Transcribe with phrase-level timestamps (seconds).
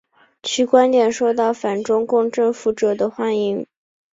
[0.41, 3.67] 其观点受到反中共政府者的欢迎。